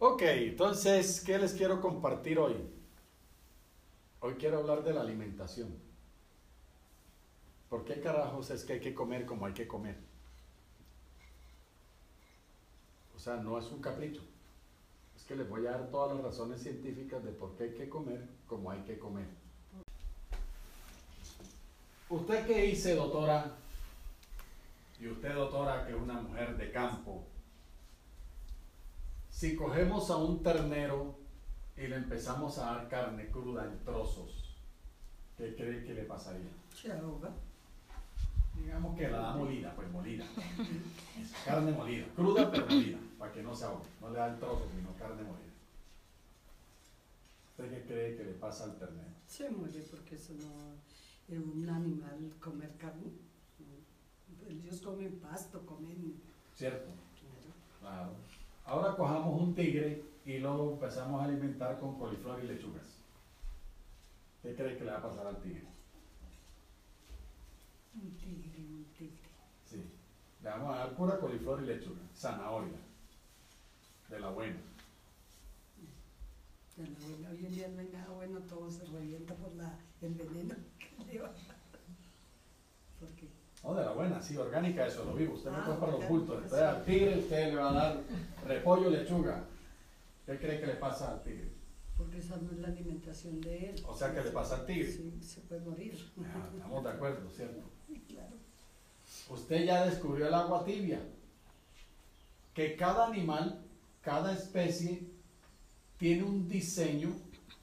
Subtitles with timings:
[0.00, 2.54] Ok, entonces, ¿qué les quiero compartir hoy?
[4.20, 5.74] Hoy quiero hablar de la alimentación.
[7.68, 9.96] ¿Por qué carajos es que hay que comer como hay que comer?
[13.16, 14.22] O sea, no es un capricho.
[15.16, 17.88] Es que les voy a dar todas las razones científicas de por qué hay que
[17.88, 19.26] comer como hay que comer.
[22.08, 23.56] ¿Usted qué dice, doctora?
[25.00, 27.24] Y usted, doctora, que es una mujer de campo,
[29.38, 31.14] si cogemos a un ternero
[31.76, 34.56] y le empezamos a dar carne cruda en trozos,
[35.36, 36.50] ¿qué cree que le pasaría?
[36.74, 37.30] Se ahoga.
[38.56, 40.24] Digamos que la da molida, pues molida.
[41.22, 43.86] Es carne molida, cruda pero molida, para que no se ahogue.
[44.00, 45.52] No le da el trozo, sino carne molida.
[47.50, 49.14] ¿Usted qué cree que le pasa al ternero?
[49.28, 53.12] Se muere porque eso no es un animal comer carne.
[54.48, 56.20] Ellos comen pasto, comen.
[56.56, 56.90] ¿Cierto?
[57.78, 58.10] claro.
[58.16, 58.27] Claro.
[58.68, 62.84] Ahora cojamos un tigre y lo empezamos a alimentar con coliflor y lechugas.
[64.42, 65.64] ¿Qué cree que le va a pasar al tigre?
[67.94, 69.16] Un tigre, un tigre.
[69.64, 69.82] Sí.
[70.42, 72.00] Le vamos a dar pura coliflor y lechuga.
[72.14, 72.76] Zanahoria.
[74.10, 74.56] De la buena.
[76.76, 79.72] De la buena, hoy en día no hay nada bueno, todo se revienta por la,
[80.02, 81.32] el veneno que lleva.
[83.00, 83.28] Porque
[83.64, 85.34] No, de la buena, sí, orgánica, eso lo vivo.
[85.34, 86.36] Usted no Ah, compra los bultos.
[86.44, 88.00] Entonces al tigre usted le va a dar
[88.48, 89.44] repollo, lechuga.
[90.26, 91.58] ¿Qué cree que le pasa al tigre?
[91.98, 93.82] porque esa no es la alimentación de él.
[93.84, 94.90] O sea, ¿qué le pasa al tigre?
[94.92, 95.98] Sí, se puede morir.
[96.20, 97.60] Ah, Estamos de acuerdo, ¿cierto?
[98.08, 98.36] Claro.
[99.30, 101.00] Usted ya descubrió el agua tibia.
[102.54, 103.60] Que cada animal,
[104.00, 105.02] cada especie,
[105.98, 107.12] tiene un diseño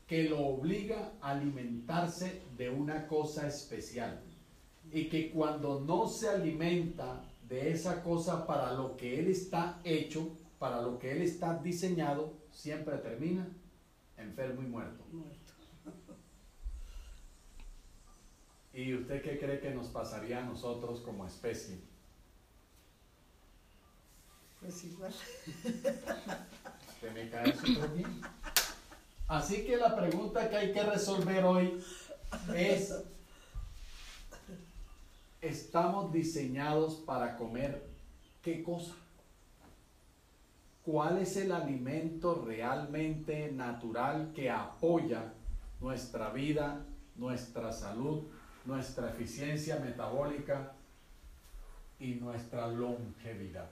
[0.06, 4.22] que lo obliga a alimentarse de una cosa especial.
[4.92, 10.30] Y que cuando no se alimenta de esa cosa para lo que él está hecho,
[10.66, 13.48] para lo que él está diseñado, siempre termina
[14.18, 15.04] enfermo y muerto.
[15.12, 15.54] Muerto.
[18.74, 21.78] ¿Y usted qué cree que nos pasaría a nosotros como especie?
[24.60, 25.14] Pues igual.
[27.00, 28.22] que me cae súper bien.
[29.28, 31.80] Así que la pregunta que hay que resolver hoy
[32.56, 32.92] es,
[35.42, 37.88] ¿estamos diseñados para comer
[38.42, 38.96] qué cosa?
[40.86, 45.34] ¿Cuál es el alimento realmente natural que apoya
[45.82, 46.86] nuestra vida,
[47.16, 48.26] nuestra salud,
[48.66, 50.74] nuestra eficiencia metabólica
[52.00, 53.72] y nuestra longevidad?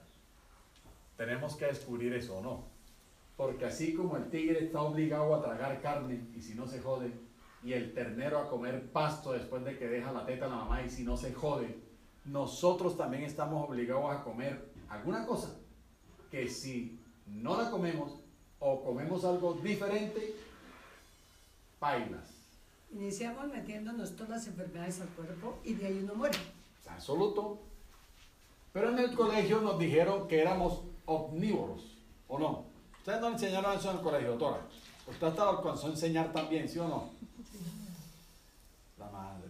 [1.16, 2.64] Tenemos que descubrir eso o no.
[3.36, 7.12] Porque así como el tigre está obligado a tragar carne y si no se jode,
[7.62, 10.82] y el ternero a comer pasto después de que deja la teta a la mamá
[10.82, 11.78] y si no se jode,
[12.24, 15.60] nosotros también estamos obligados a comer alguna cosa
[16.28, 18.12] que si no la comemos
[18.58, 20.34] o comemos algo diferente,
[21.78, 22.30] pailas.
[22.92, 26.38] Iniciamos metiéndonos todas las enfermedades al cuerpo y de ahí uno muere.
[26.88, 27.58] Absoluto.
[28.72, 31.82] Pero en el colegio nos dijeron que éramos omnívoros,
[32.28, 32.64] ¿o no?
[32.98, 34.60] Ustedes no enseñaron eso en el colegio, doctora.
[35.06, 37.10] Usted hasta lo alcanzó a enseñar también, ¿sí o no?
[38.98, 39.48] La madre.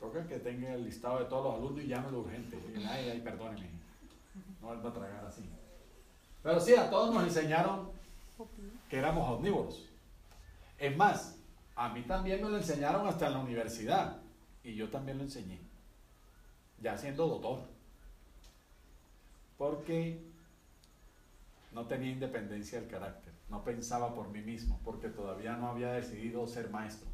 [0.00, 2.58] Toca que tenga el listado de todos los alumnos y llámelo urgente.
[2.88, 3.70] Ay, ay, perdóneme.
[4.60, 5.42] No vuelva a tragar así.
[6.42, 7.90] Pero sí, a todos nos enseñaron
[8.88, 9.88] que éramos omnívoros.
[10.78, 11.36] Es más,
[11.76, 14.20] a mí también me lo enseñaron hasta en la universidad.
[14.64, 15.60] Y yo también lo enseñé.
[16.80, 17.60] Ya siendo doctor.
[19.56, 20.20] Porque
[21.72, 23.32] no tenía independencia del carácter.
[23.48, 24.80] No pensaba por mí mismo.
[24.84, 27.08] Porque todavía no había decidido ser maestro.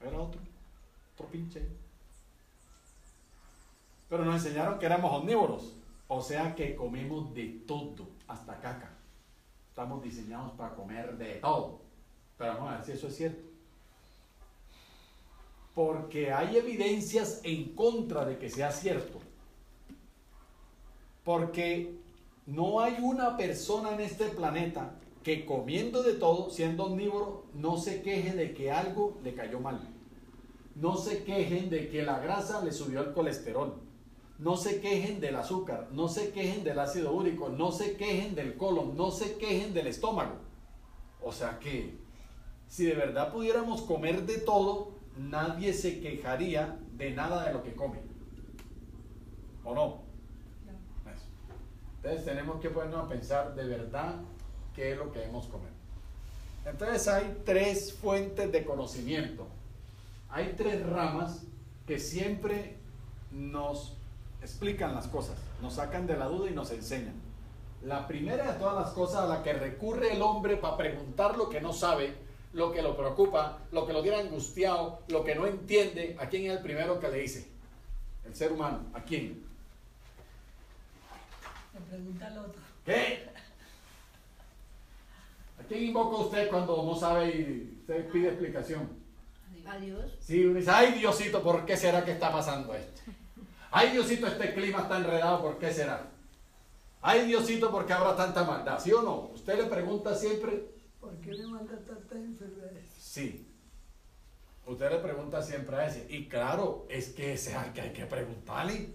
[0.00, 0.40] Era otro.
[1.14, 1.66] Otro pinche.
[4.08, 5.83] Pero nos enseñaron que éramos omnívoros.
[6.08, 8.08] O sea que comemos de todo.
[8.28, 8.90] Hasta caca.
[9.68, 11.80] Estamos diseñados para comer de todo.
[12.38, 13.54] Pero vamos a ver si eso es cierto
[15.74, 19.18] porque hay evidencias en contra de que sea cierto.
[21.24, 21.98] Porque
[22.46, 28.02] no hay una persona en este planeta que comiendo de todo, siendo omnívoro, no se
[28.02, 29.80] queje de que algo le cayó mal.
[30.76, 33.80] No se quejen de que la grasa le subió el colesterol.
[34.38, 38.56] No se quejen del azúcar, no se quejen del ácido úrico, no se quejen del
[38.56, 40.36] colon, no se quejen del estómago.
[41.22, 41.96] O sea que
[42.68, 47.74] si de verdad pudiéramos comer de todo, nadie se quejaría de nada de lo que
[47.74, 48.00] come.
[49.64, 50.02] ¿O no?
[51.06, 51.26] Eso.
[51.96, 54.16] Entonces tenemos que ponernos a pensar de verdad
[54.74, 55.70] qué es lo que debemos comer.
[56.66, 59.46] Entonces hay tres fuentes de conocimiento.
[60.28, 61.44] Hay tres ramas
[61.86, 62.76] que siempre
[63.30, 63.96] nos
[64.44, 67.14] explican las cosas, nos sacan de la duda y nos enseñan.
[67.82, 71.48] La primera de todas las cosas a la que recurre el hombre para preguntar lo
[71.48, 72.14] que no sabe,
[72.52, 76.44] lo que lo preocupa, lo que lo tiene angustiado, lo que no entiende, ¿a quién
[76.44, 77.48] es el primero que le dice?
[78.24, 79.44] El ser humano, ¿a quién?
[81.74, 82.60] Le pregunta al otro.
[82.84, 83.26] ¿Qué?
[85.58, 88.88] ¿A quién invoca usted cuando no sabe y usted pide explicación?
[89.66, 90.12] A Dios.
[90.20, 93.00] Sí, uno dice, ay Diosito, ¿por qué será que está pasando esto?
[93.76, 96.08] Ay Diosito, este clima está enredado, ¿por qué será?
[97.02, 98.78] Ay Diosito, ¿por qué habrá tanta maldad?
[98.78, 99.30] ¿Sí o no?
[99.34, 100.68] Usted le pregunta siempre,
[101.00, 102.84] ¿Por qué me manda tantas enfermedades?
[102.96, 103.48] sí.
[104.66, 106.06] Usted le pregunta siempre a ese.
[106.08, 108.94] Y claro, es que ese es al que hay que preguntarle.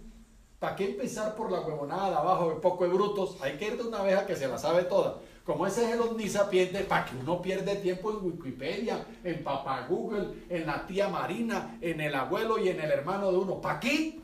[0.58, 3.36] ¿Para qué empezar por la huevonada de abajo de poco de brutos?
[3.40, 5.18] Hay que ir de una vez a que se la sabe toda.
[5.44, 10.42] Como ese es el omnisapiente, para que uno pierde tiempo en Wikipedia, en papá Google,
[10.48, 13.60] en la tía Marina, en el abuelo y en el hermano de uno.
[13.60, 14.20] ¿Para qué?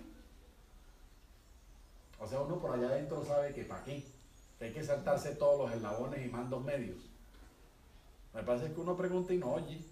[2.18, 4.04] O sea, uno por allá adentro sabe que para qué.
[4.60, 6.98] Hay que saltarse todos los eslabones y mandos medios.
[8.32, 9.82] Me parece que uno pregunta y no oye.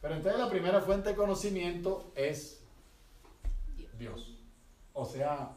[0.00, 2.60] Pero entonces la primera fuente de conocimiento es
[3.98, 4.36] Dios.
[4.92, 5.52] O sea,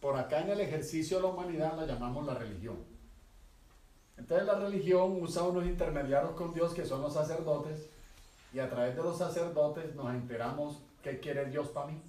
[0.00, 2.76] por acá en el ejercicio de la humanidad la llamamos la religión.
[4.16, 7.88] Entonces la religión usa unos intermediarios con Dios que son los sacerdotes
[8.52, 12.02] y a través de los sacerdotes nos enteramos qué quiere Dios para mí,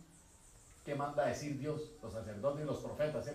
[0.85, 3.27] qué manda decir Dios, los sacerdotes y los profetas.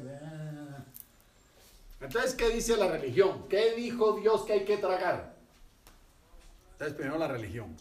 [2.01, 3.49] Entonces, ¿qué dice la religión?
[3.49, 5.35] ¿Qué dijo Dios que hay que tragar?
[6.73, 7.75] Entonces, primero la religión.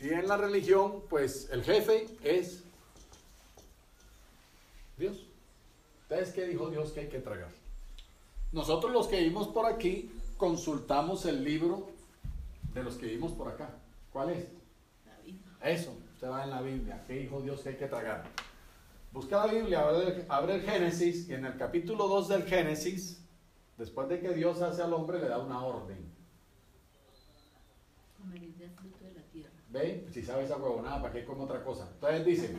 [0.00, 2.64] Y en la religión, pues el jefe es
[4.96, 5.26] Dios.
[6.02, 7.50] Entonces, ¿qué dijo Dios que hay que tragar?
[8.52, 11.88] Nosotros los que vivimos por aquí consultamos el libro
[12.74, 13.70] de los que vivimos por acá.
[14.12, 14.46] ¿Cuál es?
[15.62, 15.96] Eso,
[16.28, 17.02] va en la Biblia.
[17.06, 18.24] ¿Qué dijo Dios que hay que tragar?
[19.12, 19.86] Busca la Biblia,
[20.28, 23.24] abre, el Génesis y en el capítulo 2 del Génesis,
[23.78, 26.12] después de que Dios hace al hombre, le da una orden.
[28.18, 29.52] Comeréis fruto de la tierra.
[29.70, 30.06] ¿Ve?
[30.12, 31.88] Si sabe esa huevonada, ¿para qué como otra cosa?
[31.94, 32.58] Entonces dice,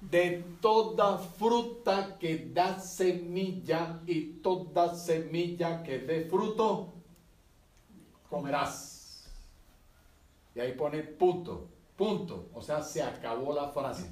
[0.00, 6.94] de toda fruta que da semilla y toda semilla que dé fruto,
[8.28, 9.30] comerás.
[10.54, 12.48] Y ahí pone punto, punto.
[12.54, 14.10] O sea, se acabó la frase.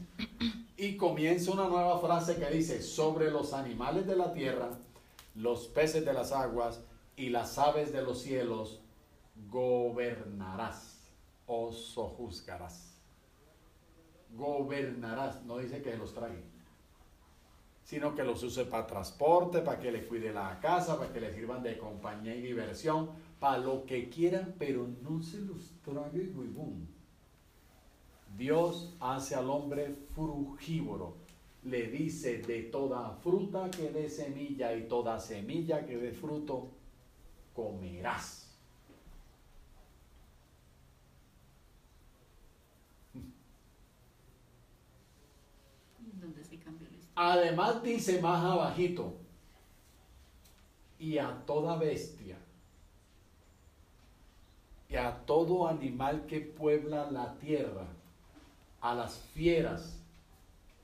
[0.77, 4.71] Y comienza una nueva frase que dice, sobre los animales de la tierra,
[5.35, 6.83] los peces de las aguas
[7.17, 8.81] y las aves de los cielos,
[9.51, 11.11] gobernarás
[11.47, 13.01] o sojuzgarás.
[14.35, 16.43] Gobernarás, no dice que los trague,
[17.85, 21.35] sino que los use para transporte, para que le cuide la casa, para que le
[21.35, 26.89] sirvan de compañía y diversión, para lo que quieran, pero no se los trague, huevón.
[28.37, 31.17] Dios hace al hombre frugívoro.
[31.65, 36.71] Le dice de toda fruta que dé semilla y toda semilla que dé fruto,
[37.55, 38.43] comerás.
[47.15, 49.15] Además dice más abajito,
[50.99, 52.39] y a toda bestia,
[54.89, 57.87] y a todo animal que puebla la tierra,
[58.83, 59.99] a las fieras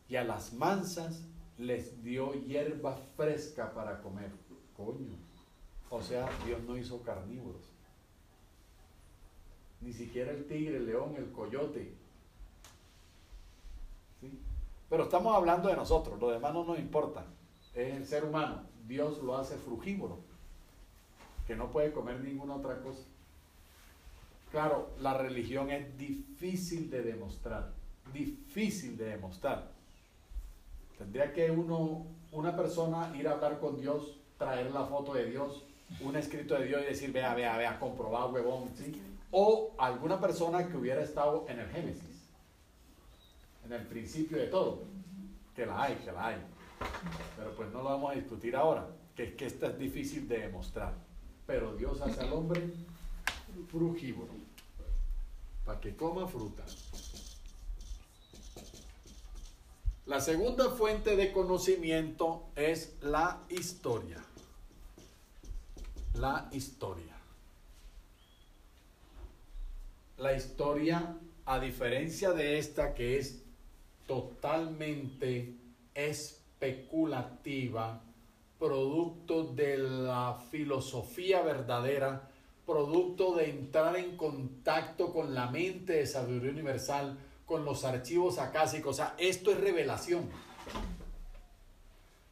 [0.09, 1.21] y a las mansas,
[1.59, 4.31] les dio hierba fresca para comer.
[4.77, 5.17] Coño.
[5.91, 7.63] O sea, Dios no hizo carnívoros.
[9.81, 11.93] Ni siquiera el tigre, el león, el coyote.
[14.21, 14.39] ¿Sí?
[14.89, 17.27] Pero estamos hablando de nosotros, lo demás no nos importa.
[17.75, 18.63] Es el ser humano.
[18.87, 20.19] Dios lo hace frugívoro,
[21.47, 23.03] que no puede comer ninguna otra cosa.
[24.51, 27.71] Claro, la religión es difícil de demostrar,
[28.13, 29.71] difícil de demostrar.
[30.97, 35.63] Tendría que uno, una persona ir a hablar con Dios, traer la foto de Dios,
[36.01, 39.01] un escrito de Dios y decir, vea, vea, vea, comprobado, huevón, ¿sí?
[39.31, 42.29] O alguna persona que hubiera estado en el Génesis,
[43.65, 44.83] en el principio de todo,
[45.55, 46.37] que la hay, que la hay.
[47.37, 50.39] Pero pues no lo vamos a discutir ahora, que es que esta es difícil de
[50.39, 50.95] demostrar.
[51.47, 52.63] Pero Dios hace al hombre
[53.71, 54.33] frugívoro,
[55.65, 56.65] para que coma fruta.
[60.09, 64.25] La segunda fuente de conocimiento es la historia.
[66.15, 67.15] La historia.
[70.17, 73.43] La historia, a diferencia de esta que es
[74.07, 75.53] totalmente
[75.95, 78.01] especulativa,
[78.59, 82.31] producto de la filosofía verdadera,
[82.65, 87.19] producto de entrar en contacto con la mente de sabiduría universal,
[87.49, 88.91] con los archivos acásicos.
[88.91, 90.29] O sea, esto es revelación.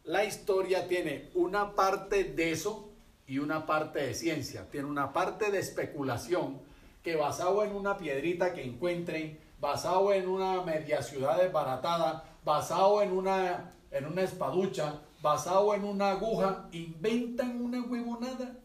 [0.05, 2.91] la historia tiene una parte de eso
[3.27, 4.71] y una parte de ciencia.
[4.71, 6.61] Tiene una parte de especulación
[7.03, 13.11] que basado en una piedrita que encuentren, basado en una media ciudad desbaratada, basado en
[13.13, 18.59] una, en una espaducha, basado en una aguja, inventan una huevonada.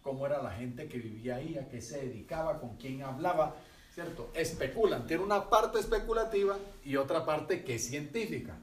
[0.00, 3.56] Cómo era la gente que vivía ahí, a qué se dedicaba, con quién hablaba,
[4.00, 4.30] ¿cierto?
[4.34, 8.56] Especulan, tiene una parte especulativa y otra parte que es científica,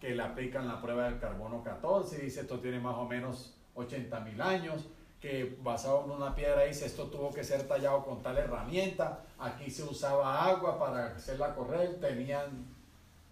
[0.00, 4.20] que le aplican la prueba del carbono 14, dice esto tiene más o menos 80
[4.20, 4.86] mil años,
[5.20, 9.68] que basado en una piedra dice esto tuvo que ser tallado con tal herramienta, aquí
[9.70, 12.66] se usaba agua para hacerla correr, tenían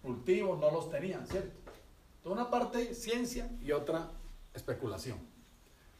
[0.01, 1.51] cultivos, no los tenían, ¿cierto?
[2.25, 4.09] Una parte ciencia y otra
[4.53, 5.17] especulación.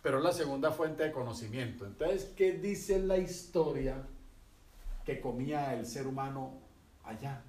[0.02, 1.86] Pero la segunda fuente de conocimiento.
[1.86, 4.04] Entonces, ¿qué dice la historia
[5.12, 6.54] que comía el ser humano
[7.04, 7.44] allá,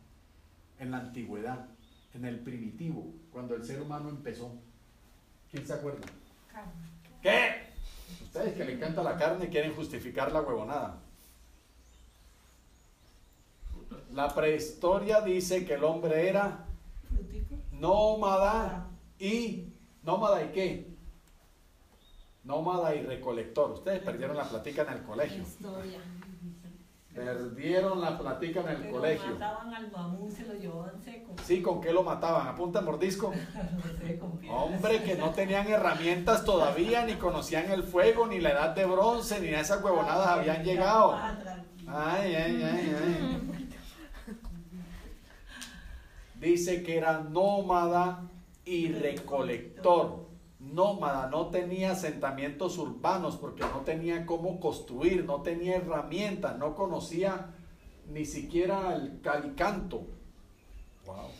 [0.81, 1.69] en la antigüedad,
[2.13, 4.53] en el primitivo, cuando el ser humano empezó?
[5.49, 6.01] ¿Quién se acuerda?
[7.23, 7.69] ¿Qué?
[8.25, 10.99] Ustedes que le encanta la carne quieren justificar la huevonada.
[14.11, 16.67] La prehistoria dice que el hombre era
[17.71, 18.89] nómada
[19.21, 20.97] y nómada y qué?
[22.43, 23.71] Nómada y recolector.
[23.71, 25.45] Ustedes perdieron la platica en el colegio.
[27.15, 29.33] Perdieron la platica en el colegio.
[29.33, 31.35] Mataban al mamú, se lo llevaban seco.
[31.45, 32.47] Sí, ¿con qué lo mataban?
[32.49, 33.33] ¿A punta mordisco?
[34.51, 39.41] Hombre, que no tenían herramientas todavía, ni conocían el fuego, ni la edad de bronce,
[39.41, 41.15] ni a esas huevonadas habían llegado.
[41.87, 43.69] Ay, ay, ay, ay.
[46.41, 48.23] Dice que era nómada
[48.65, 50.32] y recolector
[50.63, 57.51] nómada, no tenía asentamientos urbanos porque no tenía cómo construir, no tenía herramientas, no conocía
[58.09, 60.07] ni siquiera el calicanto.
[61.07, 61.31] Wow.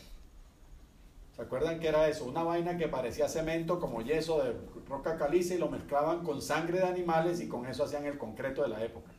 [1.35, 2.25] ¿Se acuerdan que era eso?
[2.25, 4.55] Una vaina que parecía cemento como yeso de
[4.87, 8.61] roca caliza y lo mezclaban con sangre de animales y con eso hacían el concreto
[8.61, 9.11] de la época.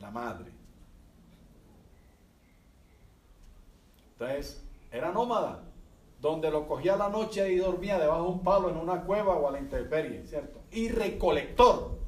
[0.00, 0.50] La madre.
[4.12, 5.62] Entonces, era nómada
[6.20, 9.48] donde lo cogía la noche y dormía debajo de un palo en una cueva o
[9.48, 10.60] a la intemperie, ¿cierto?
[10.70, 11.98] Y recolector,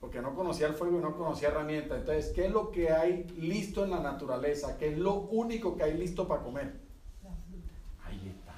[0.00, 2.00] porque no conocía el fuego y no conocía herramientas.
[2.00, 4.76] Entonces, ¿qué es lo que hay listo en la naturaleza?
[4.78, 6.74] ¿Qué es lo único que hay listo para comer?
[8.04, 8.54] Ahí está.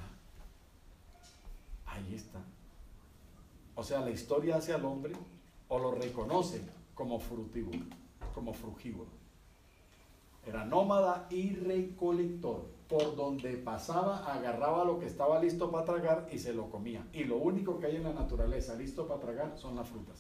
[1.87, 2.41] Ahí está.
[3.75, 5.13] O sea, la historia hace al hombre
[5.69, 6.63] o lo reconoce
[6.95, 7.79] como frutívoro,
[8.35, 9.11] como frugívoro.
[10.47, 16.39] Era nómada y recolector por donde pasaba, agarraba lo que estaba listo para tragar y
[16.39, 17.05] se lo comía.
[17.13, 20.17] Y lo único que hay en la naturaleza listo para tragar son las frutas.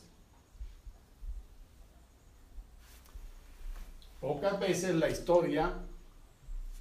[4.21, 5.75] Pocas veces la historia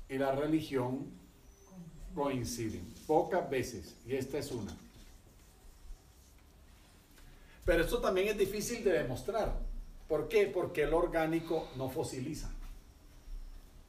[0.10, 1.06] y la religión
[2.16, 2.92] coinciden.
[3.06, 3.96] Pocas veces.
[4.08, 4.76] Y esta es una.
[7.66, 9.60] Pero esto también es difícil de demostrar.
[10.08, 10.48] ¿Por qué?
[10.48, 12.55] Porque el orgánico no fosiliza.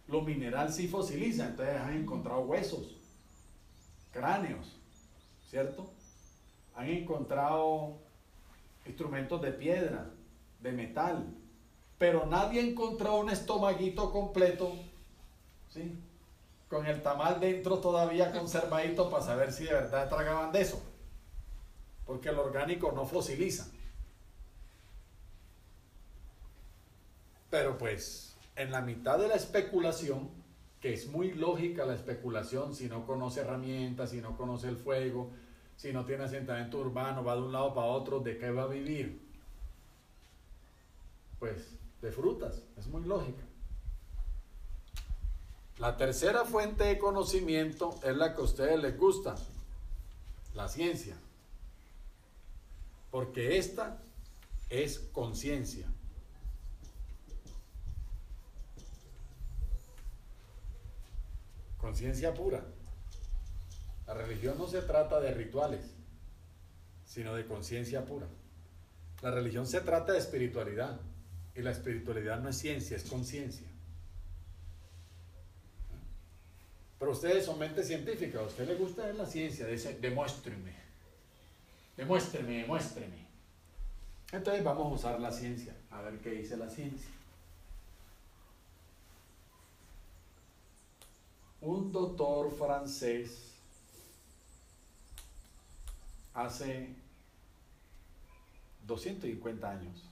[0.09, 2.97] Lo mineral sí fosiliza, entonces han encontrado huesos,
[4.13, 4.77] cráneos,
[5.49, 5.91] ¿cierto?
[6.75, 7.99] Han encontrado
[8.85, 10.11] instrumentos de piedra,
[10.61, 11.27] de metal,
[11.99, 14.73] pero nadie ha encontrado un estomaguito completo,
[15.73, 15.99] ¿sí?
[16.69, 20.81] Con el tamal dentro todavía conservadito para saber si de verdad tragaban de eso,
[22.05, 23.69] porque el orgánico no fosiliza.
[27.51, 28.26] Pero pues
[28.57, 30.31] en la mitad de la especulación,
[30.81, 35.31] que es muy lógica la especulación si no conoce herramientas, si no conoce el fuego,
[35.77, 38.69] si no tiene asentamiento urbano, va de un lado para otro, ¿de qué va a
[38.69, 39.21] vivir?
[41.39, 43.43] Pues de frutas, es muy lógica.
[45.79, 49.35] La tercera fuente de conocimiento es la que a ustedes les gusta,
[50.55, 51.17] la ciencia.
[53.11, 53.99] Porque esta
[54.71, 55.87] es conciencia.
[61.97, 62.63] Conciencia pura.
[64.07, 65.81] La religión no se trata de rituales,
[67.07, 68.27] sino de conciencia pura.
[69.23, 71.01] La religión se trata de espiritualidad
[71.55, 73.67] y la espiritualidad no es ciencia, es conciencia.
[76.99, 80.75] Pero ustedes son mente científica, a usted le gusta la ciencia, dice, demuéstreme,
[81.97, 83.27] demuéstreme, demuéstreme.
[84.33, 87.09] Entonces vamos a usar la ciencia, a ver qué dice la ciencia.
[91.67, 93.53] Un doctor francés
[96.33, 96.95] hace
[98.87, 100.05] 250 años,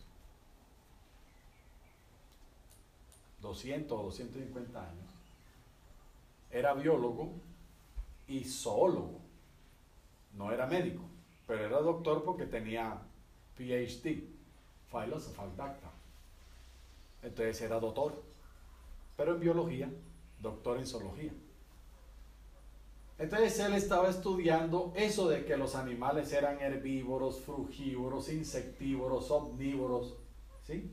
[3.40, 5.10] 200 o 250 años,
[6.50, 7.30] era biólogo
[8.26, 9.20] y zoólogo.
[10.32, 11.04] No era médico,
[11.46, 12.98] pero era doctor porque tenía
[13.56, 14.24] PhD,
[14.90, 15.90] Philosophical Doctor.
[17.22, 18.20] Entonces era doctor,
[19.16, 19.88] pero en biología,
[20.40, 21.30] doctor en zoología.
[23.18, 30.16] Entonces él estaba estudiando eso de que los animales eran herbívoros, frugívoros, insectívoros, omnívoros,
[30.66, 30.90] ¿sí?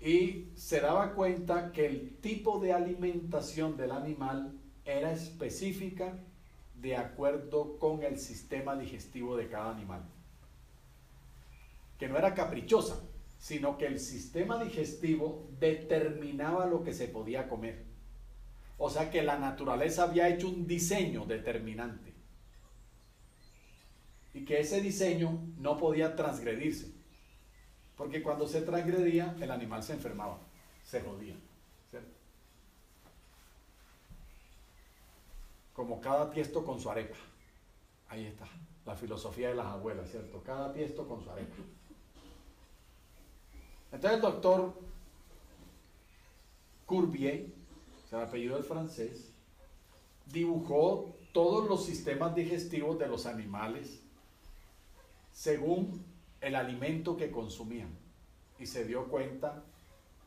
[0.00, 6.18] Y se daba cuenta que el tipo de alimentación del animal era específica
[6.74, 10.02] de acuerdo con el sistema digestivo de cada animal.
[11.98, 13.00] Que no era caprichosa,
[13.38, 17.91] sino que el sistema digestivo determinaba lo que se podía comer.
[18.84, 22.12] O sea que la naturaleza había hecho un diseño determinante.
[24.34, 26.92] Y que ese diseño no podía transgredirse.
[27.96, 30.40] Porque cuando se transgredía, el animal se enfermaba,
[30.82, 31.36] se jodía.
[35.72, 37.18] Como cada tiesto con su arepa.
[38.08, 38.48] Ahí está,
[38.84, 40.42] la filosofía de las abuelas, ¿cierto?
[40.42, 41.54] Cada tiesto con su arepa.
[43.92, 44.74] Entonces el doctor
[46.84, 47.61] Courbier,
[48.18, 49.32] el apellido del francés,
[50.26, 54.02] dibujó todos los sistemas digestivos de los animales
[55.32, 56.04] según
[56.40, 57.88] el alimento que consumían.
[58.58, 59.64] Y se dio cuenta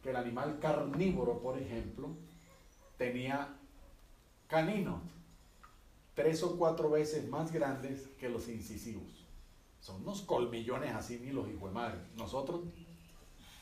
[0.01, 2.09] que el animal carnívoro, por ejemplo,
[2.97, 3.55] tenía
[4.47, 5.01] caninos
[6.15, 9.25] tres o cuatro veces más grandes que los incisivos.
[9.79, 11.99] Son unos colmillones así, ni los hijos de madre.
[12.15, 12.61] Nosotros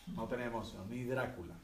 [0.07, 1.55] no tenemos ni Drácula.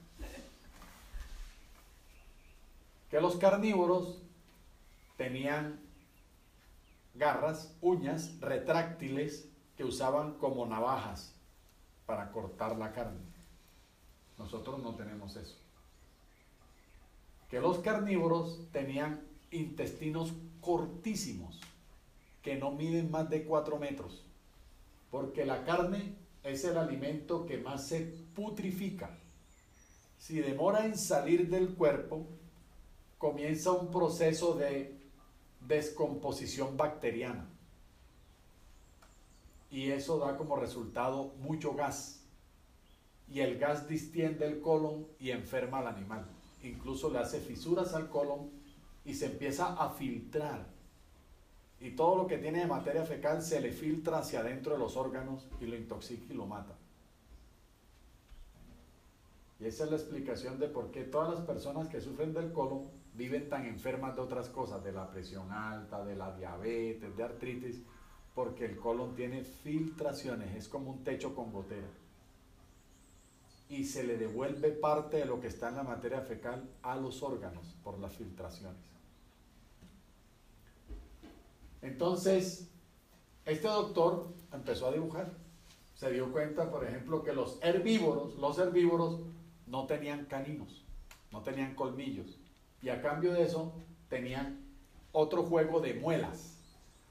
[3.09, 4.21] Que los carnívoros
[5.17, 5.79] tenían
[7.15, 11.33] garras, uñas retráctiles que usaban como navajas
[12.05, 13.19] para cortar la carne.
[14.37, 15.57] Nosotros no tenemos eso.
[17.49, 21.59] Que los carnívoros tenían intestinos cortísimos
[22.41, 24.24] que no miden más de 4 metros,
[25.11, 28.01] porque la carne es el alimento que más se
[28.35, 29.09] putrifica.
[30.17, 32.25] Si demora en salir del cuerpo,
[33.20, 34.98] comienza un proceso de
[35.68, 37.48] descomposición bacteriana.
[39.70, 42.24] Y eso da como resultado mucho gas.
[43.27, 46.25] Y el gas distiende el colon y enferma al animal.
[46.64, 48.50] Incluso le hace fisuras al colon
[49.05, 50.66] y se empieza a filtrar.
[51.82, 54.96] Y todo lo que tiene de materia fecal se le filtra hacia adentro de los
[54.96, 56.75] órganos y lo intoxica y lo mata.
[59.59, 62.89] Y esa es la explicación de por qué todas las personas que sufren del colon
[63.13, 67.81] viven tan enfermas de otras cosas, de la presión alta, de la diabetes, de artritis,
[68.33, 71.89] porque el colon tiene filtraciones, es como un techo con gotera.
[73.67, 77.22] Y se le devuelve parte de lo que está en la materia fecal a los
[77.22, 78.79] órganos por las filtraciones.
[81.81, 82.69] Entonces,
[83.45, 85.31] este doctor empezó a dibujar.
[85.95, 89.22] Se dio cuenta, por ejemplo, que los herbívoros, los herbívoros
[89.70, 90.84] no tenían caninos,
[91.32, 92.38] no tenían colmillos.
[92.82, 93.74] Y a cambio de eso,
[94.10, 94.60] tenían
[95.12, 96.58] otro juego de muelas.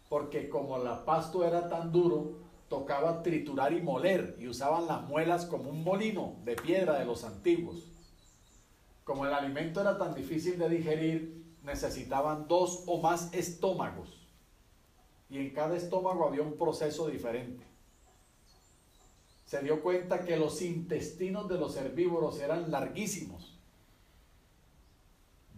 [0.09, 2.33] Porque como la pasto era tan duro,
[2.69, 7.25] tocaba triturar y moler y usaban las muelas como un molino de piedra de los
[7.25, 7.91] antiguos.
[9.05, 14.19] Como el alimento era tan difícil de digerir, necesitaban dos o más estómagos
[15.31, 17.65] y en cada estómago había un proceso diferente.
[19.49, 23.59] Se dio cuenta que los intestinos de los herbívoros eran larguísimos,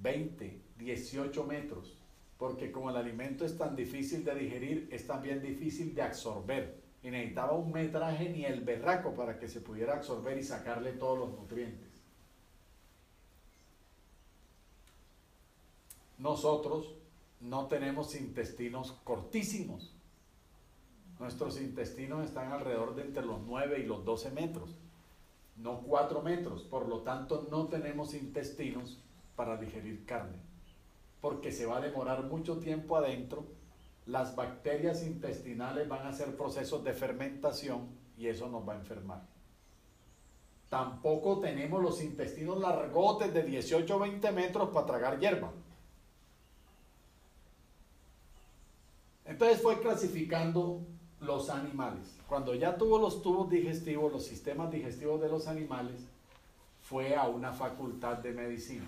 [0.00, 1.98] 20, 18 metros,
[2.38, 6.80] porque como el alimento es tan difícil de digerir, es también difícil de absorber.
[7.02, 11.18] Y necesitaba un metraje ni el berraco para que se pudiera absorber y sacarle todos
[11.18, 11.90] los nutrientes.
[16.16, 16.94] Nosotros
[17.40, 19.92] no tenemos intestinos cortísimos.
[21.20, 24.70] Nuestros intestinos están alrededor de entre los 9 y los 12 metros,
[25.56, 26.62] no 4 metros.
[26.62, 28.98] Por lo tanto, no tenemos intestinos
[29.36, 30.38] para digerir carne,
[31.20, 33.44] porque se va a demorar mucho tiempo adentro.
[34.06, 39.22] Las bacterias intestinales van a hacer procesos de fermentación y eso nos va a enfermar.
[40.70, 45.52] Tampoco tenemos los intestinos largotes de 18 o 20 metros para tragar hierba.
[49.26, 50.80] Entonces fue clasificando
[51.20, 52.16] los animales.
[52.28, 56.00] Cuando ya tuvo los tubos digestivos, los sistemas digestivos de los animales,
[56.82, 58.86] fue a una facultad de medicina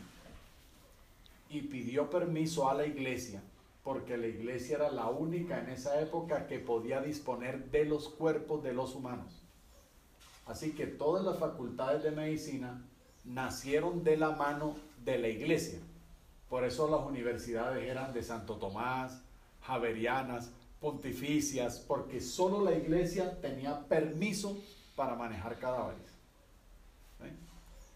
[1.48, 3.42] y pidió permiso a la iglesia,
[3.84, 8.62] porque la iglesia era la única en esa época que podía disponer de los cuerpos
[8.62, 9.42] de los humanos.
[10.46, 12.82] Así que todas las facultades de medicina
[13.24, 15.78] nacieron de la mano de la iglesia,
[16.48, 19.22] Por eso las universidades eran de Santo Tomás,
[19.62, 20.50] Javerianas,
[20.82, 24.58] pontificias, porque solo la iglesia tenía permiso
[24.96, 26.02] para manejar cadáveres.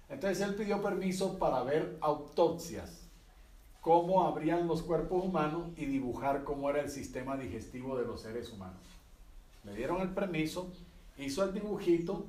[0.09, 3.09] Entonces él pidió permiso para ver autopsias,
[3.81, 8.53] cómo abrían los cuerpos humanos y dibujar cómo era el sistema digestivo de los seres
[8.53, 8.81] humanos.
[9.64, 10.70] Le dieron el permiso,
[11.18, 12.25] hizo el dibujito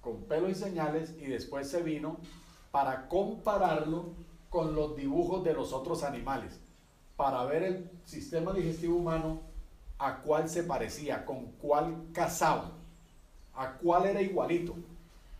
[0.00, 2.16] con pelo y señales y después se vino
[2.72, 4.06] para compararlo
[4.48, 6.58] con los dibujos de los otros animales,
[7.16, 9.49] para ver el sistema digestivo humano
[10.00, 12.72] a cuál se parecía, con cuál casaba,
[13.54, 14.74] a cuál era igualito.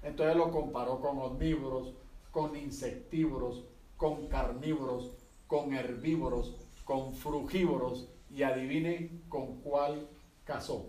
[0.03, 1.94] Entonces lo comparó con omnívoros,
[2.31, 3.64] con insectívoros,
[3.96, 5.11] con carnívoros,
[5.46, 10.07] con herbívoros, con frugívoros y adivine con cuál
[10.44, 10.87] casó